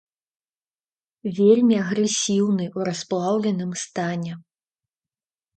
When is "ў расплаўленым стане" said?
2.77-4.33